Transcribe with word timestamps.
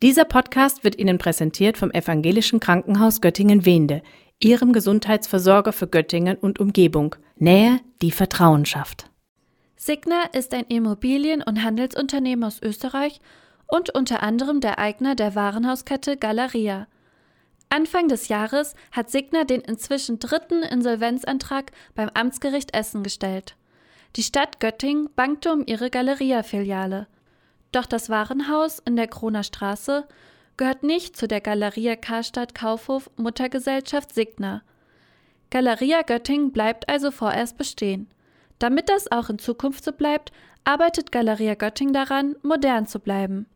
Dieser 0.00 0.24
Podcast 0.24 0.84
wird 0.84 0.96
Ihnen 0.96 1.18
präsentiert 1.18 1.76
vom 1.76 1.90
Evangelischen 1.90 2.60
Krankenhaus 2.60 3.20
Göttingen-Wende, 3.20 4.02
Ihrem 4.38 4.72
Gesundheitsversorger 4.72 5.72
für 5.72 5.88
Göttingen 5.88 6.36
und 6.36 6.60
Umgebung. 6.60 7.16
Nähe, 7.34 7.80
die 8.00 8.12
Vertrauen 8.12 8.64
schafft. 8.64 9.10
Signa 9.74 10.22
ist 10.32 10.54
ein 10.54 10.66
Immobilien- 10.66 11.42
und 11.42 11.64
Handelsunternehmen 11.64 12.44
aus 12.44 12.62
Österreich 12.62 13.20
und 13.66 13.92
unter 13.92 14.22
anderem 14.22 14.60
der 14.60 14.78
Eigner 14.78 15.16
der 15.16 15.34
Warenhauskette 15.34 16.16
Galeria. 16.16 16.86
Anfang 17.68 18.06
des 18.06 18.28
Jahres 18.28 18.76
hat 18.92 19.10
Signa 19.10 19.42
den 19.42 19.62
inzwischen 19.62 20.20
dritten 20.20 20.62
Insolvenzantrag 20.62 21.72
beim 21.96 22.08
Amtsgericht 22.14 22.72
Essen 22.72 23.02
gestellt. 23.02 23.56
Die 24.14 24.22
Stadt 24.22 24.60
Göttingen 24.60 25.08
bankte 25.16 25.52
um 25.52 25.64
ihre 25.66 25.90
Galeria-Filiale. 25.90 27.08
Doch 27.72 27.86
das 27.86 28.08
Warenhaus 28.08 28.78
in 28.78 28.96
der 28.96 29.08
Kroner 29.08 29.42
Straße 29.42 30.06
gehört 30.56 30.82
nicht 30.82 31.16
zu 31.16 31.28
der 31.28 31.40
Galeria 31.40 31.96
Karstadt 31.96 32.54
Kaufhof 32.54 33.10
Muttergesellschaft 33.16 34.14
Signa. 34.14 34.62
Galeria 35.50 36.02
Göttingen 36.02 36.52
bleibt 36.52 36.88
also 36.88 37.10
vorerst 37.10 37.56
bestehen. 37.56 38.08
Damit 38.58 38.88
das 38.88 39.10
auch 39.12 39.30
in 39.30 39.38
Zukunft 39.38 39.84
so 39.84 39.92
bleibt, 39.92 40.32
arbeitet 40.64 41.12
Galeria 41.12 41.54
Göttingen 41.54 41.94
daran, 41.94 42.36
modern 42.42 42.86
zu 42.86 42.98
bleiben. 42.98 43.46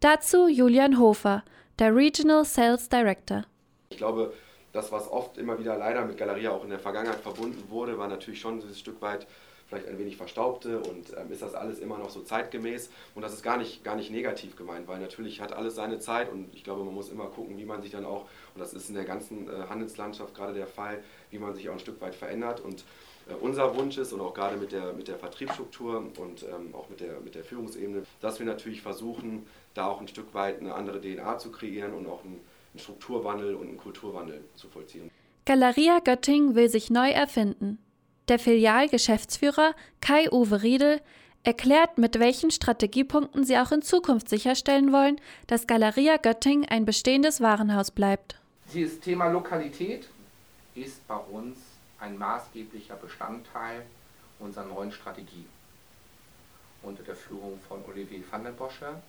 Dazu 0.00 0.48
Julian 0.48 0.98
Hofer, 0.98 1.44
der 1.78 1.94
Regional 1.94 2.44
Sales 2.44 2.88
Director. 2.88 3.44
Ich 3.90 3.98
glaube, 3.98 4.32
das, 4.72 4.90
was 4.90 5.10
oft 5.10 5.38
immer 5.38 5.58
wieder 5.58 5.76
leider 5.76 6.04
mit 6.04 6.16
Galeria 6.16 6.50
auch 6.50 6.64
in 6.64 6.70
der 6.70 6.78
Vergangenheit 6.78 7.20
verbunden 7.20 7.62
wurde, 7.68 7.96
war 7.98 8.08
natürlich 8.08 8.40
schon 8.40 8.60
dieses 8.60 8.78
Stück 8.78 9.00
weit 9.02 9.26
vielleicht 9.66 9.88
ein 9.88 9.98
wenig 9.98 10.16
verstaubte 10.16 10.78
und 10.78 11.12
ähm, 11.16 11.30
ist 11.30 11.42
das 11.42 11.54
alles 11.54 11.78
immer 11.78 11.98
noch 11.98 12.10
so 12.10 12.22
zeitgemäß. 12.22 12.90
Und 13.14 13.22
das 13.22 13.32
ist 13.32 13.42
gar 13.42 13.56
nicht, 13.56 13.84
gar 13.84 13.96
nicht 13.96 14.10
negativ 14.10 14.56
gemeint, 14.56 14.88
weil 14.88 15.00
natürlich 15.00 15.40
hat 15.40 15.52
alles 15.52 15.74
seine 15.74 15.98
Zeit 15.98 16.30
und 16.30 16.54
ich 16.54 16.64
glaube, 16.64 16.84
man 16.84 16.94
muss 16.94 17.10
immer 17.10 17.26
gucken, 17.26 17.58
wie 17.58 17.64
man 17.64 17.82
sich 17.82 17.90
dann 17.90 18.04
auch, 18.04 18.22
und 18.54 18.60
das 18.60 18.74
ist 18.74 18.88
in 18.88 18.94
der 18.94 19.04
ganzen 19.04 19.48
äh, 19.48 19.66
Handelslandschaft 19.68 20.34
gerade 20.34 20.54
der 20.54 20.66
Fall, 20.66 21.02
wie 21.30 21.38
man 21.38 21.54
sich 21.54 21.68
auch 21.68 21.74
ein 21.74 21.78
Stück 21.80 22.00
weit 22.00 22.14
verändert. 22.14 22.60
Und 22.60 22.84
äh, 23.28 23.34
unser 23.34 23.74
Wunsch 23.76 23.98
ist 23.98 24.12
und 24.12 24.20
auch 24.20 24.34
gerade 24.34 24.56
mit 24.56 24.72
der, 24.72 24.92
mit 24.92 25.08
der 25.08 25.18
Vertriebsstruktur 25.18 25.98
und 26.18 26.42
ähm, 26.42 26.74
auch 26.74 26.88
mit 26.88 27.00
der, 27.00 27.20
mit 27.20 27.34
der 27.34 27.44
Führungsebene, 27.44 28.02
dass 28.20 28.38
wir 28.38 28.46
natürlich 28.46 28.82
versuchen, 28.82 29.46
da 29.74 29.86
auch 29.86 30.00
ein 30.00 30.08
Stück 30.08 30.34
weit 30.34 30.60
eine 30.60 30.74
andere 30.74 31.00
DNA 31.00 31.38
zu 31.38 31.50
kreieren 31.50 31.94
und 31.94 32.06
auch 32.06 32.22
einen, 32.24 32.40
einen 32.72 32.80
Strukturwandel 32.80 33.54
und 33.54 33.68
einen 33.68 33.78
Kulturwandel 33.78 34.44
zu 34.54 34.68
vollziehen. 34.68 35.10
Galeria 35.46 35.98
Göttingen 35.98 36.54
will 36.54 36.68
sich 36.68 36.90
neu 36.90 37.10
erfinden. 37.10 37.78
Der 38.28 38.38
Filialgeschäftsführer 38.38 39.74
Kai-Uwe 40.00 40.62
Riedel 40.62 41.02
erklärt, 41.42 41.98
mit 41.98 42.18
welchen 42.18 42.50
Strategiepunkten 42.50 43.44
sie 43.44 43.58
auch 43.58 43.70
in 43.70 43.82
Zukunft 43.82 44.30
sicherstellen 44.30 44.92
wollen, 44.92 45.20
dass 45.46 45.66
Galeria 45.66 46.16
Göttingen 46.16 46.66
ein 46.66 46.86
bestehendes 46.86 47.42
Warenhaus 47.42 47.90
bleibt. 47.90 48.40
Dieses 48.72 48.98
Thema 49.00 49.28
Lokalität 49.28 50.08
ist 50.74 51.06
bei 51.06 51.16
uns 51.16 51.58
ein 52.00 52.16
maßgeblicher 52.16 52.96
Bestandteil 52.96 53.82
unserer 54.38 54.64
neuen 54.64 54.90
Strategie 54.90 55.44
unter 56.82 57.02
der 57.02 57.16
Führung 57.16 57.60
von 57.68 57.84
Olivier 57.86 58.22
van 58.30 58.44
den 58.44 58.56
Bosche, 58.56 59.02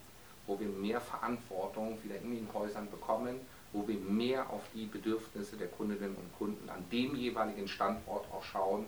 wo 0.46 0.60
wir 0.60 0.68
mehr 0.68 1.00
Verantwortung 1.00 1.98
wieder 2.04 2.18
in 2.18 2.36
den 2.36 2.48
Häusern 2.54 2.90
bekommen, 2.92 3.40
wo 3.72 3.88
wir 3.88 3.98
mehr 3.98 4.50
auf 4.50 4.64
die 4.74 4.86
Bedürfnisse 4.86 5.56
der 5.56 5.68
Kundinnen 5.68 6.16
und 6.16 6.38
Kunden 6.38 6.70
an 6.70 6.84
dem 6.92 7.16
jeweiligen 7.16 7.68
Standort 7.68 8.26
auch 8.32 8.44
schauen, 8.44 8.86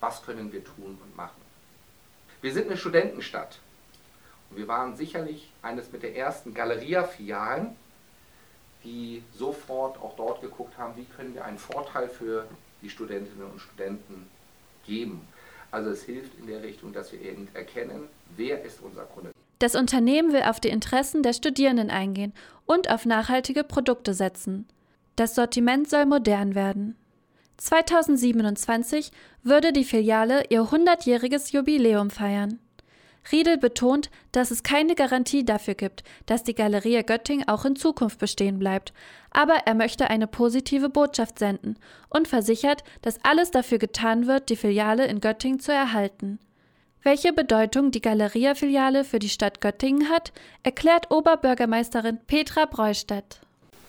was 0.00 0.24
können 0.24 0.52
wir 0.52 0.64
tun 0.64 0.98
und 1.02 1.16
machen. 1.16 1.40
Wir 2.40 2.52
sind 2.52 2.66
eine 2.66 2.76
Studentenstadt 2.76 3.60
und 4.50 4.56
wir 4.56 4.66
waren 4.66 4.96
sicherlich 4.96 5.50
eines 5.62 5.92
mit 5.92 6.02
der 6.02 6.16
ersten 6.16 6.54
Galeria-Filialen, 6.54 7.76
die 8.82 9.22
sofort 9.34 9.98
auch 9.98 10.16
dort 10.16 10.40
geguckt 10.40 10.76
haben, 10.78 10.96
wie 10.96 11.04
können 11.04 11.34
wir 11.34 11.44
einen 11.44 11.58
Vorteil 11.58 12.08
für 12.08 12.46
die 12.82 12.88
Studentinnen 12.88 13.50
und 13.50 13.60
Studenten 13.60 14.28
geben. 14.86 15.28
Also 15.70 15.90
es 15.90 16.02
hilft 16.02 16.38
in 16.38 16.46
der 16.46 16.62
Richtung, 16.62 16.92
dass 16.92 17.12
wir 17.12 17.20
eben 17.20 17.48
erkennen, 17.54 18.08
wer 18.36 18.62
ist 18.64 18.80
unser 18.80 19.04
Kunde. 19.04 19.30
Das 19.58 19.74
Unternehmen 19.74 20.32
will 20.32 20.42
auf 20.42 20.58
die 20.58 20.70
Interessen 20.70 21.22
der 21.22 21.34
Studierenden 21.34 21.90
eingehen 21.90 22.32
und 22.64 22.90
auf 22.90 23.04
nachhaltige 23.04 23.62
Produkte 23.62 24.14
setzen. 24.14 24.66
Das 25.16 25.34
Sortiment 25.34 25.88
soll 25.88 26.06
modern 26.06 26.54
werden. 26.54 26.96
2027 27.60 29.12
würde 29.42 29.72
die 29.72 29.84
Filiale 29.84 30.44
ihr 30.48 30.62
100-jähriges 30.62 31.52
Jubiläum 31.52 32.08
feiern. 32.08 32.58
Riedel 33.30 33.58
betont, 33.58 34.10
dass 34.32 34.50
es 34.50 34.62
keine 34.62 34.94
Garantie 34.94 35.44
dafür 35.44 35.74
gibt, 35.74 36.02
dass 36.24 36.42
die 36.42 36.54
Galerie 36.54 37.02
Göttingen 37.02 37.46
auch 37.48 37.66
in 37.66 37.76
Zukunft 37.76 38.18
bestehen 38.18 38.58
bleibt, 38.58 38.94
aber 39.30 39.66
er 39.66 39.74
möchte 39.74 40.08
eine 40.08 40.26
positive 40.26 40.88
Botschaft 40.88 41.38
senden 41.38 41.76
und 42.08 42.28
versichert, 42.28 42.82
dass 43.02 43.22
alles 43.22 43.50
dafür 43.50 43.76
getan 43.76 44.26
wird, 44.26 44.48
die 44.48 44.56
Filiale 44.56 45.06
in 45.06 45.20
Göttingen 45.20 45.60
zu 45.60 45.70
erhalten. 45.70 46.38
Welche 47.02 47.34
Bedeutung 47.34 47.90
die 47.90 48.00
Galeria-Filiale 48.00 49.04
für 49.04 49.18
die 49.18 49.28
Stadt 49.28 49.60
Göttingen 49.60 50.08
hat, 50.08 50.32
erklärt 50.62 51.10
Oberbürgermeisterin 51.10 52.20
Petra 52.26 52.64
Breustedt. 52.64 53.40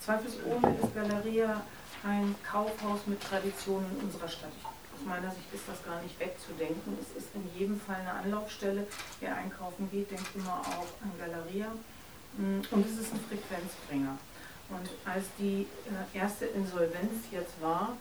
Zweifelsohne 0.01 0.75
ist 0.81 0.93
Galeria 0.93 1.61
ein 2.03 2.35
Kaufhaus 2.43 3.01
mit 3.05 3.21
Tradition 3.21 3.85
in 3.91 4.05
unserer 4.05 4.27
Stadt. 4.27 4.51
Aus 4.93 5.05
meiner 5.05 5.31
Sicht 5.31 5.53
ist 5.53 5.67
das 5.67 5.83
gar 5.83 6.01
nicht 6.01 6.19
wegzudenken. 6.19 6.97
Es 7.01 7.23
ist 7.23 7.29
in 7.35 7.47
jedem 7.57 7.79
Fall 7.79 7.97
eine 7.97 8.13
Anlaufstelle. 8.13 8.87
Wer 9.19 9.35
einkaufen 9.35 9.89
geht, 9.91 10.11
denkt 10.11 10.35
immer 10.35 10.61
auch 10.61 10.87
an 11.03 11.11
Galeria. 11.17 11.67
Mm, 12.37 12.61
und 12.71 12.85
es 12.85 12.99
ist 12.99 13.13
ein 13.13 13.19
Frequenzbringer. 13.29 14.17
Und 14.69 14.89
als 15.05 15.25
die 15.37 15.67
äh, 15.87 16.17
erste 16.17 16.45
Insolvenz 16.45 17.25
jetzt 17.31 17.61
war, 17.61 17.97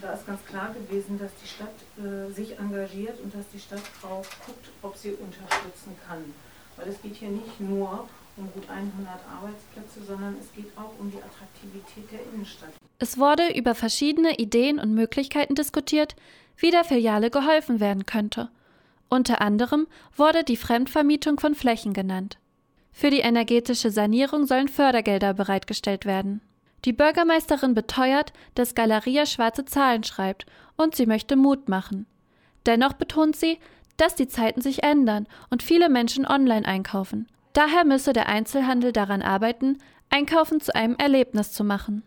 da 0.00 0.12
ist 0.12 0.26
ganz 0.26 0.44
klar 0.44 0.72
gewesen, 0.72 1.18
dass 1.18 1.30
die 1.42 1.48
Stadt 1.48 1.74
äh, 1.98 2.32
sich 2.32 2.58
engagiert 2.58 3.18
und 3.20 3.34
dass 3.34 3.48
die 3.52 3.58
Stadt 3.58 3.82
auch 4.02 4.24
guckt, 4.46 4.70
ob 4.82 4.96
sie 4.96 5.12
unterstützen 5.12 5.96
kann. 6.06 6.34
Weil 6.76 6.88
es 6.88 7.02
geht 7.02 7.16
hier 7.16 7.30
nicht 7.30 7.60
nur 7.60 8.08
um 8.36 8.50
gut 8.52 8.68
100 8.68 8.90
Arbeitsplätze, 9.28 10.04
sondern 10.06 10.36
es 10.40 10.52
geht 10.54 10.76
auch 10.76 10.92
um 10.98 11.10
die 11.10 11.18
Attraktivität 11.18 12.10
der 12.10 12.20
Innenstadt. 12.32 12.72
Es 12.98 13.18
wurde 13.18 13.56
über 13.56 13.74
verschiedene 13.74 14.36
Ideen 14.36 14.78
und 14.78 14.94
Möglichkeiten 14.94 15.54
diskutiert, 15.54 16.16
wie 16.56 16.70
der 16.70 16.84
Filiale 16.84 17.30
geholfen 17.30 17.80
werden 17.80 18.06
könnte. 18.06 18.50
Unter 19.08 19.40
anderem 19.40 19.86
wurde 20.16 20.44
die 20.44 20.56
Fremdvermietung 20.56 21.40
von 21.40 21.54
Flächen 21.54 21.92
genannt. 21.92 22.38
Für 22.92 23.10
die 23.10 23.20
energetische 23.20 23.90
Sanierung 23.90 24.46
sollen 24.46 24.68
Fördergelder 24.68 25.34
bereitgestellt 25.34 26.04
werden. 26.04 26.40
Die 26.84 26.92
Bürgermeisterin 26.92 27.74
beteuert, 27.74 28.32
dass 28.54 28.74
Galeria 28.74 29.26
schwarze 29.26 29.64
Zahlen 29.64 30.04
schreibt 30.04 30.46
und 30.76 30.94
sie 30.94 31.06
möchte 31.06 31.36
Mut 31.36 31.68
machen. 31.68 32.06
Dennoch 32.66 32.94
betont 32.94 33.36
sie, 33.36 33.58
dass 33.96 34.14
die 34.14 34.28
Zeiten 34.28 34.62
sich 34.62 34.82
ändern 34.82 35.26
und 35.50 35.62
viele 35.62 35.88
Menschen 35.88 36.26
online 36.26 36.66
einkaufen. 36.66 37.26
Daher 37.52 37.84
müsse 37.84 38.12
der 38.12 38.28
Einzelhandel 38.28 38.92
daran 38.92 39.22
arbeiten, 39.22 39.78
Einkaufen 40.08 40.60
zu 40.60 40.74
einem 40.74 40.96
Erlebnis 40.96 41.52
zu 41.52 41.64
machen. 41.64 42.02